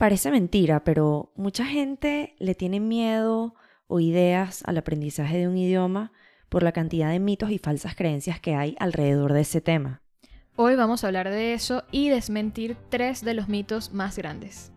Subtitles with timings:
[0.00, 3.54] Parece mentira, pero mucha gente le tiene miedo
[3.86, 6.10] o ideas al aprendizaje de un idioma
[6.48, 10.00] por la cantidad de mitos y falsas creencias que hay alrededor de ese tema.
[10.56, 14.72] Hoy vamos a hablar de eso y desmentir tres de los mitos más grandes.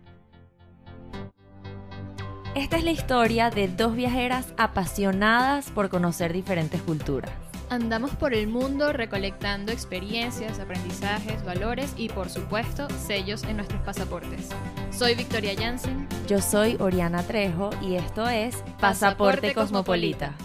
[2.53, 7.31] Esta es la historia de dos viajeras apasionadas por conocer diferentes culturas.
[7.73, 14.49] Andamos por el mundo recolectando experiencias, aprendizajes, valores y por supuesto sellos en nuestros pasaportes.
[14.91, 16.07] Soy Victoria Jansen.
[16.28, 20.36] Yo soy Oriana Trejo y esto es Pasaporte, Cosmopolita.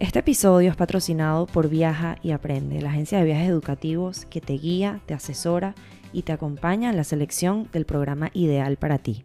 [0.00, 4.54] Este episodio es patrocinado por Viaja y Aprende, la agencia de viajes educativos que te
[4.54, 5.76] guía, te asesora
[6.12, 9.24] y te acompaña en la selección del programa ideal para ti.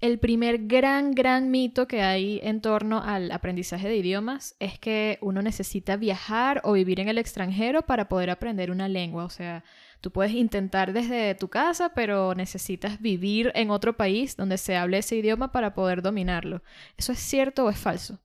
[0.00, 5.18] El primer gran, gran mito que hay en torno al aprendizaje de idiomas es que
[5.20, 9.24] uno necesita viajar o vivir en el extranjero para poder aprender una lengua.
[9.24, 9.64] O sea,
[10.00, 14.98] tú puedes intentar desde tu casa, pero necesitas vivir en otro país donde se hable
[14.98, 16.62] ese idioma para poder dominarlo.
[16.96, 18.20] ¿Eso es cierto o es falso?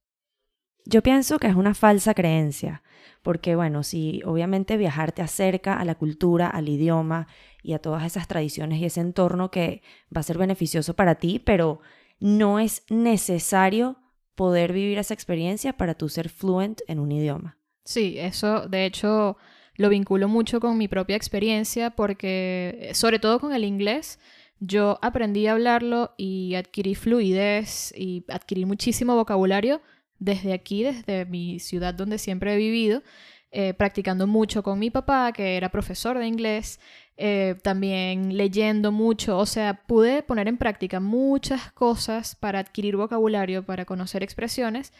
[0.85, 2.83] Yo pienso que es una falsa creencia,
[3.23, 7.27] porque bueno, si obviamente viajar te acerca a la cultura, al idioma
[7.63, 9.81] y a todas esas tradiciones y ese entorno que
[10.15, 11.79] va a ser beneficioso para ti, pero
[12.19, 13.97] no es necesario
[14.35, 17.57] poder vivir esa experiencia para tú ser fluent en un idioma.
[17.85, 19.37] Sí, eso de hecho
[19.75, 24.19] lo vinculo mucho con mi propia experiencia porque sobre todo con el inglés,
[24.59, 29.81] yo aprendí a hablarlo y adquirí fluidez y adquirí muchísimo vocabulario
[30.19, 33.03] desde aquí, desde mi ciudad donde siempre he vivido,
[33.51, 36.79] eh, practicando mucho con mi papá, que era profesor de inglés,
[37.15, 43.63] eh, también leyendo mucho, o sea, pude poner en práctica muchas cosas para adquirir vocabulario,
[43.63, 44.93] para conocer expresiones,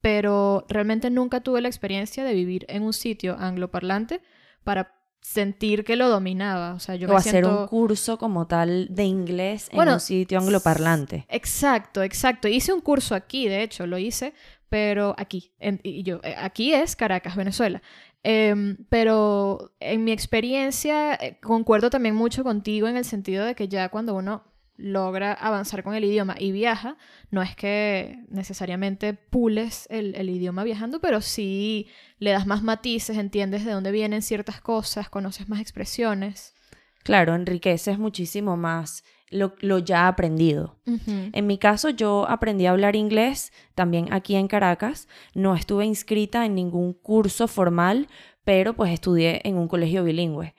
[0.00, 4.20] pero realmente nunca tuve la experiencia de vivir en un sitio angloparlante
[4.62, 6.74] para sentir que lo dominaba.
[6.74, 11.26] O sea, yo o hacer un curso como tal de inglés en un sitio angloparlante.
[11.28, 12.48] Exacto, exacto.
[12.48, 14.32] Hice un curso aquí, de hecho, lo hice,
[14.68, 15.52] pero aquí,
[15.82, 17.82] y yo, eh, aquí es Caracas, Venezuela.
[18.22, 23.68] Em, pero en mi experiencia, eh, concuerdo también mucho contigo en el sentido de que
[23.68, 24.44] ya cuando uno
[24.76, 26.96] logra avanzar con el idioma y viaja,
[27.30, 33.64] no es que necesariamente pules el, idioma viajando, pero sí le das más matices, entiendes
[33.64, 36.54] de dónde vienen ciertas cosas, conoces más expresiones.
[37.02, 40.76] Claro, enriqueces muchísimo más lo, ya aprendido.
[41.32, 45.08] En mi caso, yo aprendí a hablar inglés también aquí en Caracas.
[45.34, 48.08] No estuve inscrita en ningún curso formal,
[48.44, 50.54] pero pues estudié en un colegio bilingüe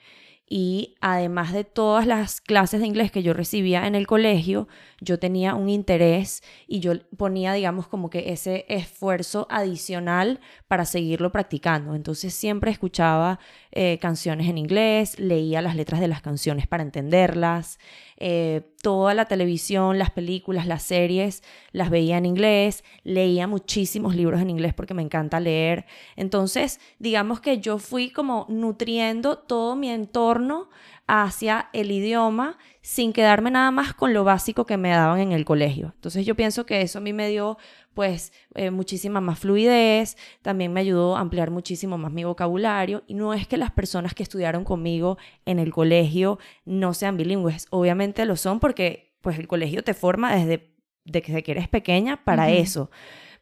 [0.50, 4.68] y además de todas las clases de inglés que yo recibía en el colegio,
[5.00, 11.32] yo tenía un interés y yo ponía, digamos, como que ese esfuerzo adicional para seguirlo
[11.32, 11.94] practicando.
[11.94, 13.40] Entonces siempre escuchaba
[13.72, 17.78] eh, canciones en inglés, leía las letras de las canciones para entenderlas,
[18.22, 21.42] eh, toda la televisión, las películas, las series,
[21.72, 25.86] las veía en inglés, leía muchísimos libros en inglés porque me encanta leer.
[26.18, 30.70] Entonces, digamos que yo fui como nutriendo todo mi entorno
[31.10, 35.44] hacia el idioma sin quedarme nada más con lo básico que me daban en el
[35.44, 35.92] colegio.
[35.96, 37.58] Entonces yo pienso que eso a mí me dio
[37.96, 43.04] pues eh, muchísima más fluidez, también me ayudó a ampliar muchísimo más mi vocabulario.
[43.08, 47.66] Y no es que las personas que estudiaron conmigo en el colegio no sean bilingües,
[47.72, 52.52] obviamente lo son porque pues el colegio te forma desde de que eres pequeña para
[52.52, 52.92] eso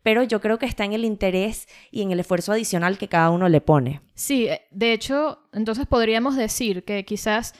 [0.03, 3.29] pero yo creo que está en el interés y en el esfuerzo adicional que cada
[3.29, 4.01] uno le pone.
[4.13, 7.53] Sí, eh, de hecho, entonces podríamos decir que quizás,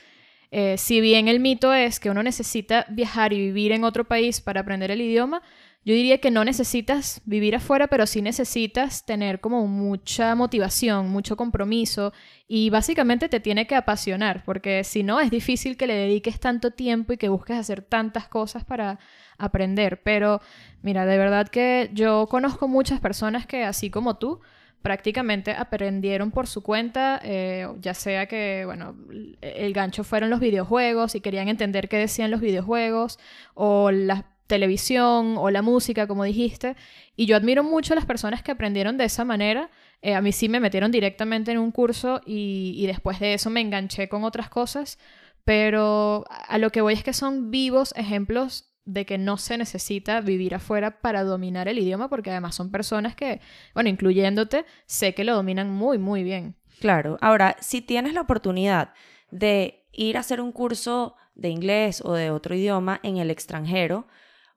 [0.52, 4.42] eh, si bien el mito es que uno necesita viajar y vivir en otro país
[4.42, 5.42] para aprender el idioma,
[5.88, 11.38] yo diría que no necesitas vivir afuera, pero sí necesitas tener como mucha motivación, mucho
[11.38, 12.12] compromiso
[12.46, 16.72] y básicamente te tiene que apasionar, porque si no es difícil que le dediques tanto
[16.72, 19.00] tiempo y que busques hacer tantas cosas para
[19.38, 20.02] aprender.
[20.04, 20.42] Pero
[20.82, 24.42] mira, de verdad que yo conozco muchas personas que así como tú,
[24.82, 28.94] prácticamente aprendieron por su cuenta, eh, ya sea que, bueno,
[29.40, 33.20] el gancho fueron los videojuegos y querían entender qué decían los videojuegos
[33.54, 36.76] o las televisión o la música, como dijiste.
[37.16, 39.70] Y yo admiro mucho a las personas que aprendieron de esa manera.
[40.02, 43.62] Eh, a mí sí me metieron directamente en un curso y, después de eso me
[43.62, 44.98] enganché con otras cosas.
[45.44, 50.22] Pero a lo que voy es que son vivos ejemplos de que no se necesita
[50.22, 53.42] vivir afuera para dominar el idioma, porque además son personas que,
[53.74, 56.56] bueno, incluyéndote, sé que lo dominan muy, muy bien.
[56.80, 57.18] Claro.
[57.22, 58.94] Ahora, si tienes la oportunidad
[59.30, 64.08] de ir a hacer un curso de inglés o de otro idioma en el extranjero,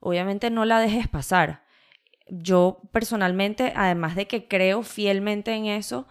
[0.01, 1.63] obviamente no la dejes pasar.
[2.27, 6.07] Yo personalmente, además de que creo fielmente en eso,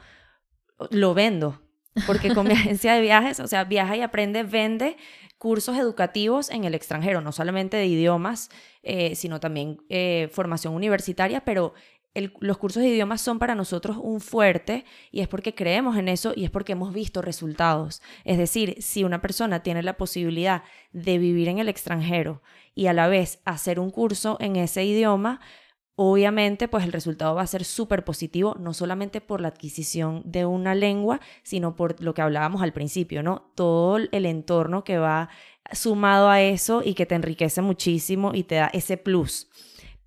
[0.91, 1.61] lo vendo.
[2.07, 4.97] porque con mi agencia de viajes, o sea, viaja y aprende, vende
[5.39, 8.51] cursos educativos en el extranjero, no solamente de idiomas,
[8.83, 11.75] eh, sino también eh, formación universitaria, pero
[12.15, 16.33] los cursos de idiomas son para nosotros un fuerte y es porque creemos en eso
[16.35, 18.03] y es porque hemos visto resultados.
[18.25, 22.43] Es decir, si una persona tiene la posibilidad de vivir en el extranjero
[22.75, 25.41] y a la vez hacer un curso en ese idioma,
[25.95, 30.47] obviamente pues el resultado va a ser súper positivo, no solamente por la adquisición de
[30.47, 33.53] una lengua, sino por lo que hablábamos al principio, ¿no?
[33.55, 35.29] Todo el entorno que va
[35.73, 39.49] sumado a eso y que te enriquece muchísimo y te da ese plus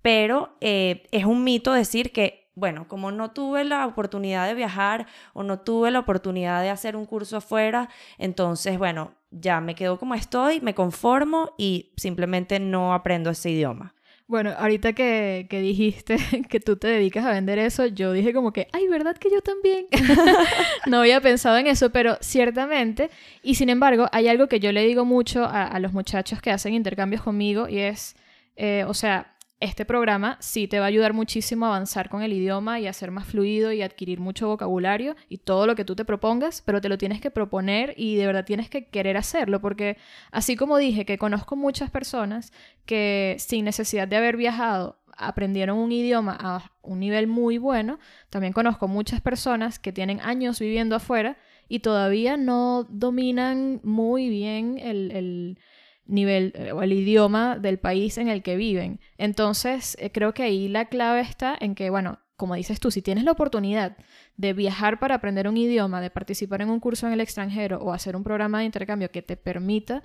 [0.04, 5.06] pero eh, es un mito decir que, bueno, como no tuve la oportunidad de viajar
[5.32, 9.98] o no tuve la oportunidad de hacer un curso afuera, entonces, bueno, ya me quedo
[9.98, 13.94] como estoy, me conformo y simplemente no aprendo ese idioma.
[14.26, 16.18] Bueno, ahorita que, que, dijiste
[16.50, 19.40] que tú te dedicas a vender eso, yo dije como que, ay, ¿verdad que yo
[19.40, 19.86] también?
[20.86, 23.08] no había pensado en eso, pero ciertamente,
[23.42, 26.74] y sin embargo, hay algo que yo le digo mucho a, los muchachos que hacen
[26.74, 28.16] intercambios conmigo y es,
[28.56, 29.33] eh, o sea,
[29.64, 32.92] este programa sí te va a ayudar muchísimo a avanzar con el idioma y a
[32.92, 36.80] ser más fluido y adquirir mucho vocabulario y todo lo que tú te propongas, pero
[36.80, 39.96] te lo tienes que proponer y de verdad tienes que querer hacerlo, porque
[40.30, 42.52] así como dije que conozco muchas personas
[42.84, 47.98] que sin necesidad de haber viajado aprendieron un idioma a un nivel muy bueno,
[48.30, 51.38] también conozco muchas personas que tienen años viviendo afuera
[51.68, 55.58] y todavía no dominan muy bien el
[56.06, 59.00] nivel eh, o el idioma del país en el que viven.
[59.18, 63.00] Entonces, eh, creo que ahí la clave está en que, bueno, como dices tú, si
[63.00, 63.96] tienes la oportunidad
[64.36, 67.92] de viajar para aprender un idioma, de participar en un curso en el extranjero o
[67.92, 70.02] hacer un programa de intercambio que te permita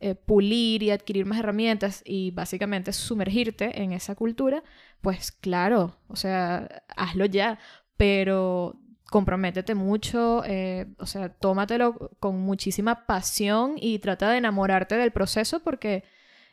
[0.00, 4.62] eh, pulir y adquirir más herramientas y básicamente sumergirte en esa cultura,
[5.00, 7.58] pues claro, o sea, hazlo ya,
[7.96, 8.81] pero
[9.12, 15.60] comprométete mucho, eh, o sea, tómatelo con muchísima pasión y trata de enamorarte del proceso
[15.60, 16.02] porque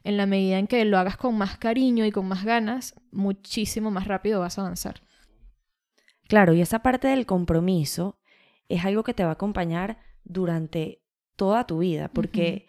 [0.03, 3.89] en la medida en que lo hagas con más cariño y con más ganas, muchísimo
[3.89, 5.01] más rápido vas a avanzar.
[6.27, 8.19] Claro, y esa parte del compromiso
[8.67, 11.01] es algo que te va a acompañar durante
[11.35, 12.67] toda tu vida, porque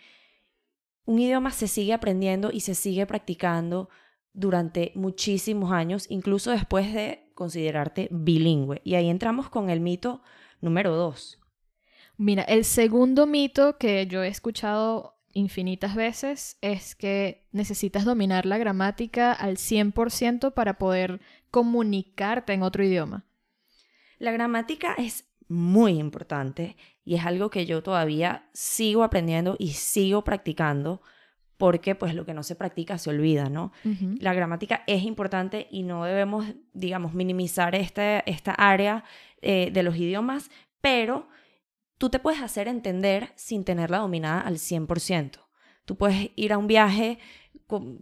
[1.04, 3.90] un idioma se sigue aprendiendo y se sigue practicando
[4.32, 8.82] durante muchísimos años, incluso después de considerarte bilingüe.
[8.84, 10.20] Y ahí entramos con el mito
[10.60, 11.38] número dos.
[12.18, 18.58] Mira, el segundo mito que yo he escuchado infinitas veces es que necesitas dominar la
[18.58, 23.24] gramática al 100% para poder comunicarte en otro idioma.
[24.18, 26.76] La gramática es muy importante
[27.06, 31.00] y es algo que yo todavía sigo aprendiendo y sigo practicando
[31.60, 33.70] porque pues lo que no se practica se olvida, ¿no?
[34.18, 39.04] La gramática es importante y no debemos, digamos, minimizar este, esta área
[39.42, 41.28] eh, de los idiomas, pero
[41.98, 45.38] tú te puedes hacer entender sin tenerla dominada al 100%.
[45.84, 47.18] Tú puedes ir a un viaje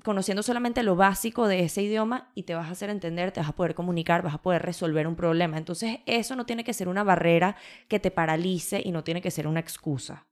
[0.04, 3.48] conociendo solamente lo básico de ese idioma y te vas a hacer entender, te vas
[3.48, 5.58] a poder comunicar, vas a poder resolver un problema.
[5.58, 7.56] Entonces eso no tiene que ser una barrera
[7.88, 10.28] que te paralice y no tiene que ser una excusa.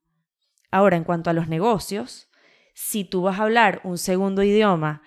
[0.71, 2.29] Ahora, en cuanto a los negocios,
[2.77, 5.01] si tú vas a hablar un segundo idioma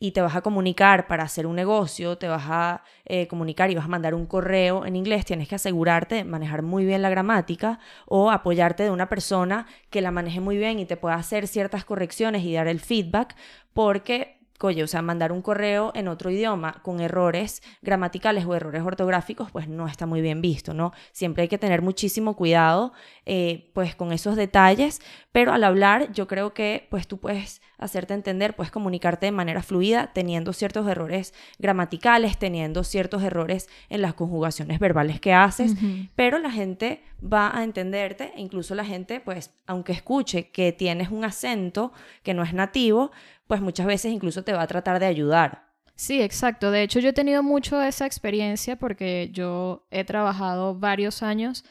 [0.00, 3.76] y te vas a comunicar para hacer un negocio, te vas a eh, comunicar y
[3.76, 7.10] vas a mandar un correo en inglés, tienes que asegurarte de manejar muy bien la
[7.10, 11.46] gramática o apoyarte de una persona que la maneje muy bien y te pueda hacer
[11.46, 13.36] ciertas correcciones y dar el feedback,
[13.72, 18.82] porque oye, o sea, mandar un correo en otro idioma con errores gramaticales o errores
[18.82, 20.92] ortográficos, pues no está muy bien visto, ¿no?
[21.12, 22.92] Siempre hay que tener muchísimo cuidado,
[23.26, 28.14] eh, pues, con esos detalles, pero al hablar yo creo que, pues, tú puedes hacerte
[28.14, 34.14] entender, puedes comunicarte de manera fluida teniendo ciertos errores gramaticales, teniendo ciertos errores en las
[34.14, 35.74] conjugaciones verbales que haces,
[36.14, 41.10] pero la gente va a entenderte, e incluso la gente, pues, aunque escuche que tienes
[41.10, 41.92] un acento
[42.22, 43.10] que no es nativo,
[43.46, 45.64] pues muchas veces incluso te va a tratar de ayudar.
[45.96, 46.70] Sí, exacto.
[46.70, 51.64] De hecho, yo he tenido mucho esa experiencia porque yo he trabajado varios años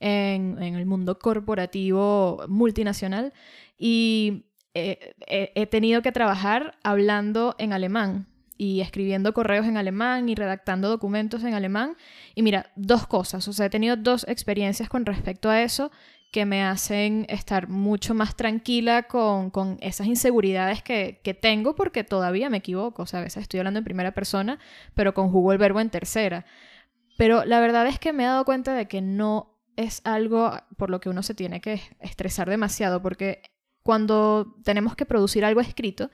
[0.00, 3.32] en, el mundo corporativo multinacional
[3.78, 8.26] y he tenido que trabajar hablando en alemán
[8.58, 11.96] y escribiendo correos en alemán y redactando documentos en alemán.
[12.34, 15.90] Y mira, dos cosas, o sea, he tenido dos experiencias con respecto a eso
[16.36, 22.58] que me hacen estar mucho más tranquila con, esas inseguridades que, tengo porque todavía me
[22.58, 23.02] equivoco.
[23.02, 24.58] O sea, a veces estoy hablando en primera persona,
[24.94, 26.44] pero conjugo el verbo en tercera.
[27.16, 30.90] Pero la verdad es que me he dado cuenta de que no es algo por
[30.90, 33.42] lo que uno se tiene que estresar demasiado, porque
[33.82, 36.10] cuando tenemos que producir algo escrito,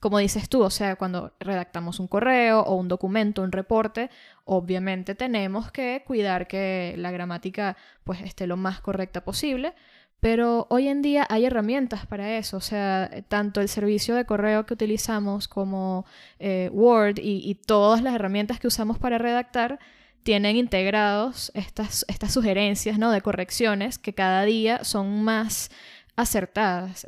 [0.00, 4.10] como dices tú, o sea, cuando redactamos un correo o un documento, un reporte,
[4.44, 9.74] obviamente tenemos que cuidar que la gramática pues esté lo más correcta posible,
[10.20, 14.66] pero hoy en día hay herramientas para eso, o sea, tanto el servicio de correo
[14.66, 16.06] que utilizamos como
[16.38, 19.78] eh, Word y, todas las herramientas que usamos para redactar
[20.22, 23.10] tienen integrados estas, estas sugerencias ¿no?
[23.12, 25.70] de correcciones que cada día son más
[26.16, 27.06] acertadas.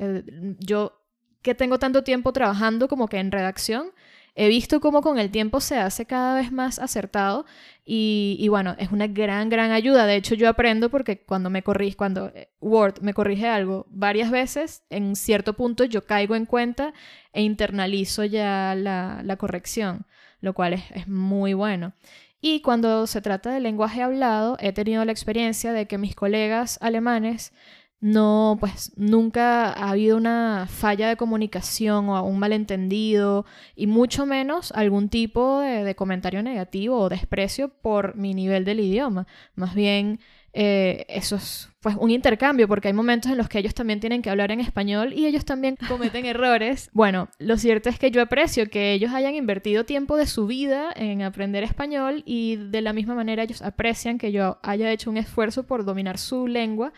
[0.61, 1.00] yo
[1.43, 3.93] que tengo tanto tiempo trabajando como que en redacción,
[4.35, 7.45] he visto cómo con el tiempo se hace cada vez más acertado
[7.85, 10.07] y, bueno, es una gran, gran ayuda.
[10.07, 14.31] De hecho, yo aprendo porque cuando me corrige, cuando eh, Word me corrige algo varias
[14.31, 16.95] veces, en cierto punto yo caigo en cuenta
[17.33, 20.07] e internalizo ya la, corrección,
[20.41, 21.95] lo cual es, es muy bueno.
[22.41, 26.79] Y cuando se trata de lenguaje hablado, he tenido la experiencia de que mis colegas
[26.81, 27.53] alemanes
[28.00, 33.45] no, pues nunca ha habido una falla de comunicación o un malentendido
[33.76, 39.26] y mucho menos algún tipo de, comentario negativo o desprecio por mi nivel del idioma.
[39.54, 40.19] Más bien,
[40.54, 44.23] eh, eso es pues un intercambio porque hay momentos en los que ellos también tienen
[44.23, 46.88] que hablar en español y ellos también cometen errores.
[46.95, 50.90] Bueno, lo cierto es que yo aprecio que ellos hayan invertido tiempo de su vida
[50.97, 55.19] en aprender español y de la misma manera ellos aprecian que yo haya hecho un
[55.19, 56.95] esfuerzo por dominar su lengua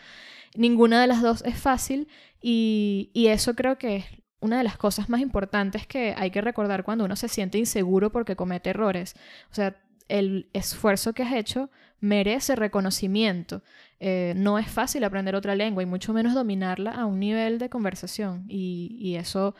[0.55, 2.07] Ninguna de las dos es fácil
[2.41, 4.05] y, eso creo que es
[4.39, 8.11] una de las cosas más importantes que hay que recordar cuando uno se siente inseguro
[8.11, 9.15] porque comete errores.
[9.49, 9.77] O sea,
[10.09, 13.63] el esfuerzo que has hecho merece reconocimiento.
[13.99, 17.69] Eh, no es fácil aprender otra lengua y mucho menos dominarla a un nivel de
[17.69, 18.45] conversación.
[18.49, 19.55] Y, y, eso,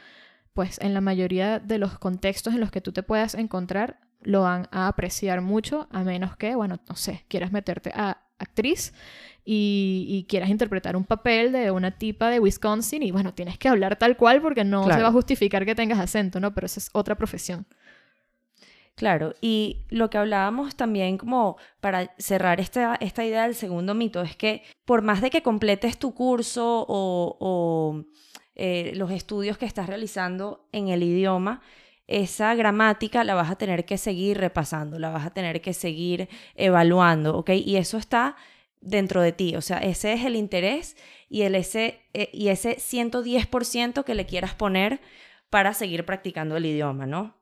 [0.54, 4.42] pues en la mayoría de los contextos en los que tú te puedas encontrar, lo
[4.42, 8.94] van a apreciar mucho, a menos que, bueno, no sé, quieras meterte a actriz
[9.46, 13.98] y, quieras interpretar un papel de una tipa de Wisconsin y bueno, tienes que hablar
[13.98, 16.54] tal cual porque no se va a justificar que tengas acento, ¿no?
[16.54, 17.66] Pero esa es otra profesión.
[18.96, 24.22] Claro, y lo que hablábamos también como para cerrar esta, esta idea del segundo mito
[24.22, 28.06] es que por más de que completes tu curso o,
[28.56, 31.62] eh, los estudios que estás realizando en el idioma,
[32.06, 36.30] esa gramática la vas a tener que seguir repasando, la vas a tener que seguir
[36.54, 37.50] evaluando, ¿ok?
[37.50, 38.36] Y eso está
[38.84, 40.96] dentro de ti, o sea, ese es el interés
[41.30, 45.02] y, el ese, eh, y ese 110% que le quieras poner
[45.50, 47.36] para seguir practicando el idioma, ¿no?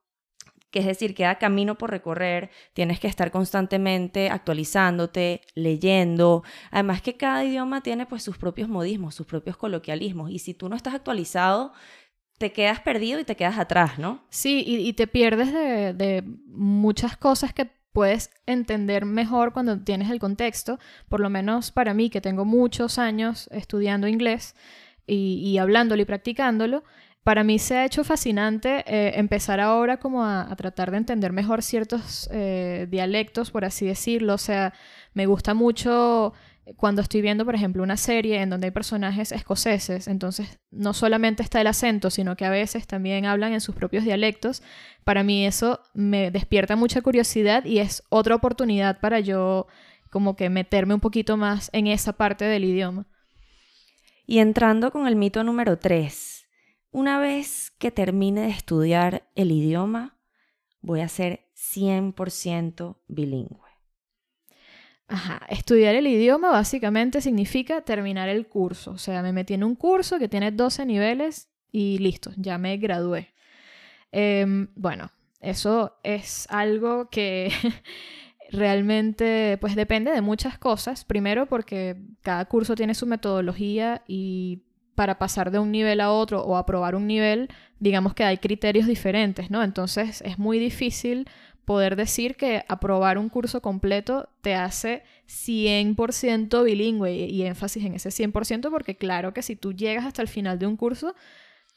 [0.69, 6.43] Que es decir, queda camino por recorrer, tienes que estar constantemente actualizándote, leyendo.
[6.69, 10.31] Además que cada idioma tiene pues sus propios modismos, sus propios coloquialismos.
[10.31, 11.73] Y si tú no estás actualizado,
[12.37, 14.25] te quedas perdido y te quedas atrás, ¿no?
[14.29, 20.19] Sí, y, te pierdes de, de, muchas cosas que puedes entender mejor cuando tienes el
[20.19, 20.79] contexto.
[21.09, 24.55] Por lo menos para mí, que tengo muchos años estudiando inglés
[25.07, 26.83] y, hablándolo y practicándolo,
[27.23, 31.61] para mí se ha hecho fascinante eh, empezar ahora como a, tratar de entender mejor
[31.61, 34.33] ciertos eh, dialectos, por así decirlo.
[34.35, 34.73] O sea,
[35.13, 36.33] me gusta mucho
[36.77, 41.41] cuando estoy viendo, por ejemplo, una serie en donde hay personajes escoceses, entonces no solamente
[41.43, 44.61] está el acento, sino que a veces también hablan en sus propios dialectos,
[45.03, 49.67] para mí eso me despierta mucha curiosidad y es otra oportunidad para yo
[50.11, 53.07] como que meterme un poquito más en esa parte del idioma.
[54.27, 56.45] Y entrando con el mito número 3,
[56.91, 60.17] una vez que termine de estudiar el idioma,
[60.81, 63.70] voy a ser 100% bilingüe.
[65.11, 68.91] Ajá, estudiar el idioma básicamente significa terminar el curso.
[68.91, 72.77] O sea, me metí en un curso que tiene 12 niveles y listo, ya me
[72.77, 73.33] gradué.
[74.13, 77.51] Em, bueno, eso es algo que
[78.51, 81.03] realmente pues depende de muchas cosas.
[81.03, 84.61] Primero porque cada curso tiene su metodología y
[84.95, 87.49] para pasar de un nivel a otro o aprobar un nivel,
[87.79, 89.61] digamos que hay criterios diferentes, ¿no?
[89.61, 91.27] Entonces es muy difícil
[91.71, 98.09] poder decir que aprobar un curso completo te hace 100% bilingüe y, énfasis en ese
[98.09, 101.15] 100% porque claro que si tú llegas hasta el final de un curso,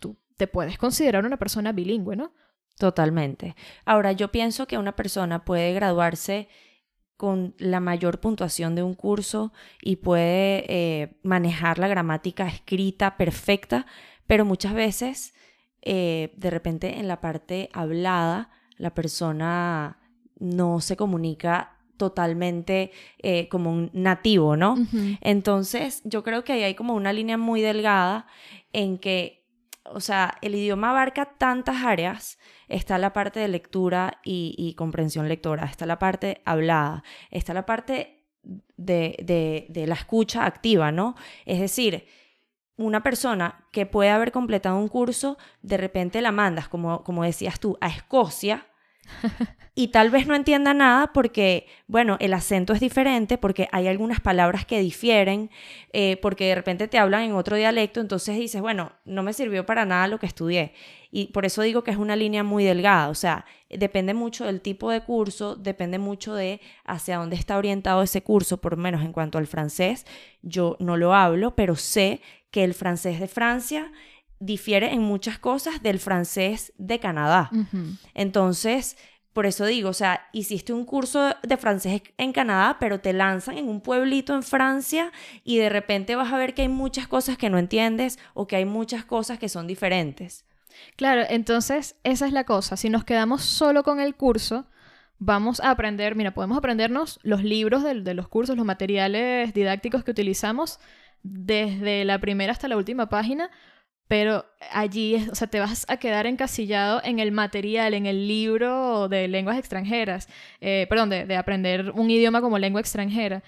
[0.00, 2.32] tú te puedes considerar una persona bilingüe, ¿no?
[2.76, 3.54] Totalmente.
[3.84, 6.48] Ahora, yo pienso que una persona puede graduarse
[7.16, 13.86] con la mayor puntuación de un curso y puede eh, manejar la gramática escrita perfecta,
[14.26, 15.34] pero muchas veces,
[15.82, 19.98] eh, de repente en la parte hablada, la persona
[20.38, 24.76] no se comunica totalmente eh, como un nativo, ¿no?
[25.20, 28.26] Entonces, yo creo que ahí hay como una línea muy delgada
[28.72, 29.46] en que,
[29.84, 32.38] o sea, el idioma abarca tantas áreas.
[32.68, 38.24] Está la parte de lectura y, comprensión lectora, está la parte hablada, está la parte
[38.76, 41.14] de, de la escucha activa, ¿no?
[41.46, 42.06] Es decir,
[42.76, 47.60] una persona que puede haber completado un curso, de repente la mandas, como, como decías
[47.60, 48.66] tú, a Escocia
[49.74, 54.20] y tal vez no entienda nada porque, bueno, el acento es diferente, porque hay algunas
[54.20, 55.50] palabras que difieren,
[55.92, 59.66] eh, porque de repente te hablan en otro dialecto, entonces dices, bueno, no me sirvió
[59.66, 60.74] para nada lo que estudié.
[61.10, 64.60] Y por eso digo que es una línea muy delgada, o sea, depende mucho del
[64.60, 69.02] tipo de curso, depende mucho de hacia dónde está orientado ese curso, por lo menos
[69.02, 70.06] en cuanto al francés,
[70.42, 72.20] yo no lo hablo, pero sé
[72.54, 73.90] que el francés de Francia
[74.38, 77.50] difiere en muchas cosas del francés de Canadá.
[78.14, 78.96] Entonces,
[79.32, 83.58] por eso digo, o sea, hiciste un curso de francés en Canadá, pero te lanzan
[83.58, 85.11] en un pueblito en Francia
[85.42, 88.54] y de repente vas a ver que hay muchas cosas que no entiendes o que
[88.54, 90.44] hay muchas cosas que son diferentes.
[90.94, 92.76] Claro, entonces esa es la cosa.
[92.76, 94.68] Si nos quedamos solo con el curso,
[95.18, 100.04] vamos a aprender, mira, podemos aprendernos los libros de, de los cursos, los materiales didácticos
[100.04, 100.78] que utilizamos
[101.24, 103.50] desde la primera hasta la última página,
[104.06, 109.08] pero allí, o sea, te vas a quedar encasillado en el material, en el libro
[109.08, 110.28] de lenguas extranjeras,
[110.60, 113.42] eh, perdón, de, aprender un idioma como lengua extranjera.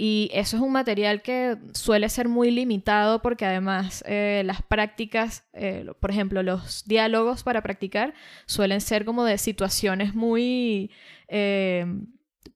[0.00, 5.44] Y eso es un material que suele ser muy limitado porque además eh, las prácticas,
[5.52, 8.14] eh, por ejemplo, los diálogos para practicar
[8.46, 10.92] suelen ser como de situaciones muy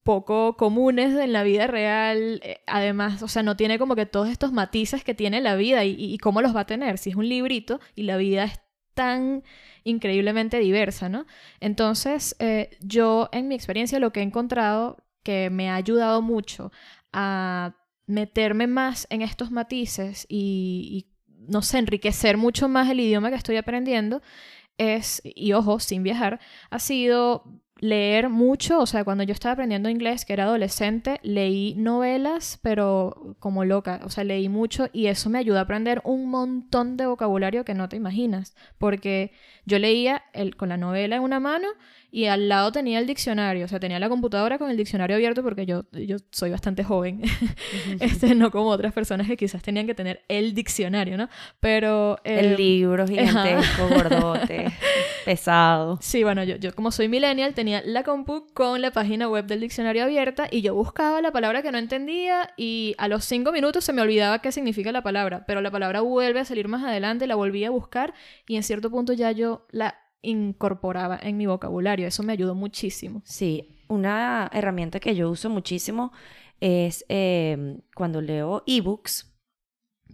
[0.02, 2.40] poco comunes en la vida real.
[2.42, 5.84] Eh, además, o sea, no tiene como que todos estos matices que tiene la vida
[5.84, 6.98] y, cómo los va a tener.
[6.98, 8.60] Si es un librito y la vida es
[8.94, 9.42] tan
[9.84, 11.26] increíblemente diversa, ¿no?
[11.60, 16.72] Entonces, eh, yo en mi experiencia lo que he encontrado que me ha ayudado mucho
[17.12, 17.74] a
[18.06, 21.12] meterme más en estos matices y, y
[21.48, 24.22] no sé, enriquecer mucho más el idioma que estoy aprendiendo
[24.78, 29.88] es, y ojo, sin viajar, ha sido leer mucho, o sea, cuando yo estaba aprendiendo
[29.88, 35.28] inglés, que era adolescente, leí novelas, pero como loca, o sea, leí mucho y eso
[35.30, 39.32] me ayudó a aprender un montón de vocabulario que no te imaginas, porque
[39.66, 41.66] yo leía el, con la novela en una mano
[42.14, 45.42] y al lado tenía el diccionario, o sea, tenía la computadora con el diccionario abierto
[45.42, 47.22] porque yo, yo soy bastante joven,
[48.00, 51.30] este, no como otras personas que quizás tenían que tener el diccionario, ¿no?
[51.58, 52.18] Pero...
[52.22, 54.66] el libro gigantesco, gordote,
[55.24, 55.98] pesado.
[56.02, 59.60] Sí, bueno, yo, yo como soy millennial tenía la compu con la página web del
[59.60, 63.86] diccionario abierta y yo buscaba la palabra que no entendía y a los cinco minutos
[63.86, 67.26] se me olvidaba qué significa la palabra, pero la palabra vuelve a salir más adelante,
[67.26, 68.12] la volví a buscar
[68.46, 72.06] y en cierto punto ya yo la incorporaba en mi vocabulario.
[72.06, 73.22] Eso me ayudó muchísimo.
[73.24, 76.12] Sí, una herramienta que yo uso muchísimo
[76.60, 79.28] es em, cuando leo ebooks,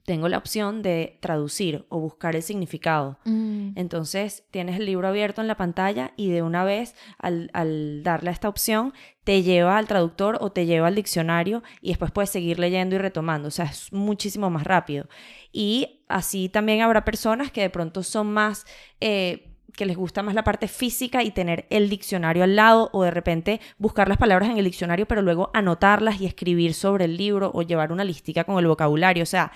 [0.05, 3.19] tengo la opción de traducir o buscar el significado.
[3.27, 3.73] Mm.
[3.77, 8.31] Entonces tienes el libro abierto en la pantalla y de una vez al, al, darle
[8.31, 8.95] a esta opción
[9.25, 12.99] te lleva al traductor o te lleva al diccionario y después puedes seguir leyendo y
[12.99, 13.49] retomando.
[13.49, 15.09] O sea, es muchísimo más rápido.
[15.53, 18.65] Y así también habrá personas que de pronto son más...
[19.01, 19.45] Eh,
[19.77, 23.11] que les gusta más la parte física y tener el diccionario al lado o de
[23.11, 27.51] repente buscar las palabras en el diccionario pero luego anotarlas y escribir sobre el libro
[27.55, 29.23] o llevar una listica con el vocabulario.
[29.23, 29.53] O sea,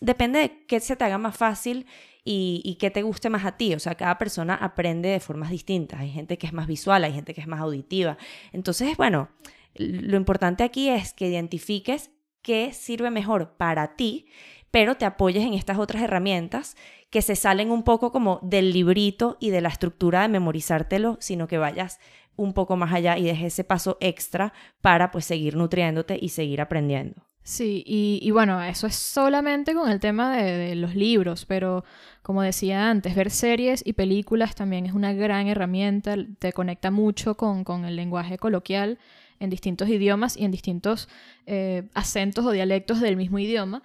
[0.00, 1.86] depende de qué se te haga más fácil
[2.24, 3.74] y, y qué te guste más a ti.
[3.74, 6.00] O sea, cada persona aprende de formas distintas.
[6.00, 8.16] Hay gente que es más visual, hay gente que es más auditiva.
[8.52, 9.28] Entonces, bueno,
[9.74, 12.10] lo importante aquí es que identifiques
[12.42, 14.26] qué sirve mejor para ti,
[14.72, 16.76] pero te apoyes en estas otras herramientas
[17.10, 21.46] que se salen un poco como del librito y de la estructura de memorizártelo, sino
[21.46, 22.00] que vayas
[22.36, 26.60] un poco más allá y dejes ese paso extra para pues seguir nutriéndote y seguir
[26.60, 27.22] aprendiendo.
[27.44, 31.84] Sí, y, bueno, eso es solamente con el tema de, los libros, pero
[32.22, 37.36] como decía antes, ver series y películas también es una gran herramienta, te conecta mucho
[37.36, 38.98] con, con el lenguaje coloquial
[39.40, 41.08] en distintos idiomas y en distintos
[41.46, 43.82] eh, acentos o dialectos del mismo idioma.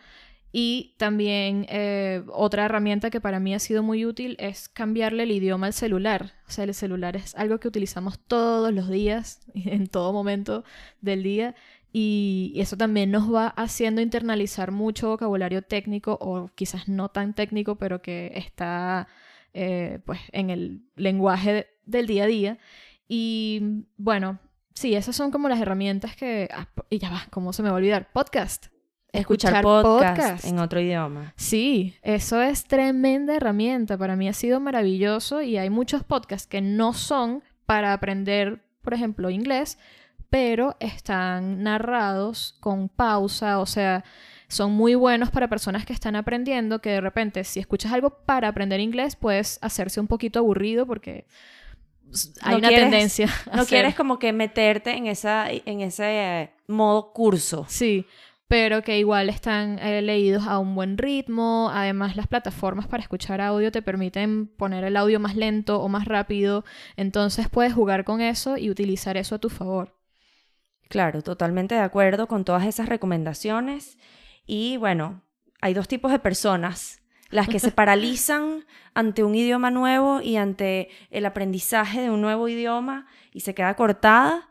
[0.52, 5.32] Y también eh, otra herramienta que para mí ha sido muy útil es cambiarle el
[5.32, 6.34] idioma al celular.
[6.48, 10.64] O sea, el celular es algo que utilizamos todos los días, en todo momento
[11.02, 11.56] del día.
[11.92, 17.78] Y eso también nos va haciendo internalizar mucho vocabulario técnico o quizás no tan técnico,
[17.78, 19.08] pero que está
[19.54, 22.58] eh, pues en el lenguaje del día a día.
[23.08, 24.40] Y bueno,
[24.74, 26.50] sí, esas son como las herramientas que...
[26.54, 28.12] Ah, y ya va, ¿cómo se me va a olvidar?
[28.12, 28.68] Podcast
[29.20, 31.34] escuchar, podcast, en otro idioma.
[31.36, 33.98] Sí, eso es tremenda herramienta.
[33.98, 38.94] Para mí ha sido maravilloso y hay muchos podcasts que no son para aprender, por
[38.94, 39.78] ejemplo, inglés,
[40.30, 44.04] pero están narrados con pausa, o sea,
[44.48, 48.48] son muy buenos para personas que están aprendiendo, que de repente si escuchas algo para
[48.48, 51.26] aprender inglés puedes hacerse un poquito aburrido porque
[52.42, 53.30] hay una tendencia.
[53.54, 57.66] no quieres como que meterte en, esa, en ese modo curso.
[57.68, 58.06] Sí,
[58.48, 61.70] pero que igual están eh, leídos a un buen ritmo.
[61.74, 66.06] Además, las plataformas para escuchar audio te permiten poner el audio más lento o más
[66.06, 66.64] rápido.
[66.96, 69.98] Entonces puedes jugar con eso y utilizar eso a tu favor.
[70.90, 73.98] Claro, totalmente de acuerdo con todas esas recomendaciones.
[74.46, 75.24] Y bueno,
[75.60, 77.02] hay dos tipos de personas.
[77.30, 82.48] Las que se paralizan ante un idioma nuevo y ante el aprendizaje de un nuevo
[82.48, 84.50] idioma y se queda cortada.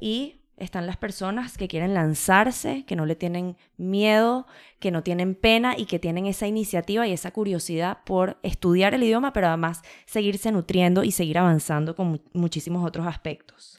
[0.00, 4.46] Y están las personas que quieren lanzarse, que no le tienen miedo,
[4.78, 9.02] que no tienen pena y que tienen esa iniciativa y esa curiosidad por estudiar el
[9.02, 13.78] idioma, pero además seguirse nutriendo y seguir avanzando con muchísimos otros aspectos.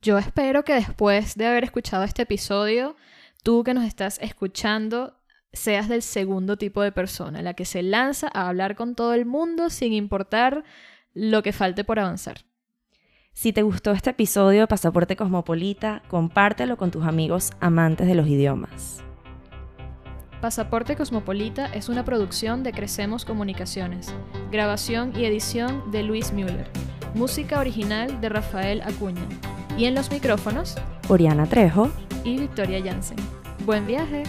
[0.00, 2.96] Yo espero que después de haber escuchado este episodio,
[3.42, 5.18] tú que nos estás escuchando
[5.52, 9.26] seas del segundo tipo de persona, la que se lanza a hablar con todo el
[9.26, 10.64] mundo sin importar
[11.14, 12.47] lo que falte por avanzar.
[13.40, 18.26] Si te gustó este episodio de Pasaporte Cosmopolita, compártelo con tus amigos amantes de los
[18.26, 19.00] idiomas.
[20.40, 24.12] Pasaporte Cosmopolita es una producción de Crecemos Comunicaciones,
[24.50, 26.68] grabación y edición de Luis Müller,
[27.14, 29.22] música original de Rafael Acuña,
[29.76, 30.74] y en los micrófonos,
[31.08, 31.92] Oriana Trejo
[32.24, 33.18] y Victoria Jansen.
[33.64, 34.24] ¡Buen viaje!